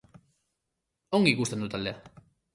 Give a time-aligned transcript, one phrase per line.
[1.19, 2.21] Ongi ikusten dut taldea.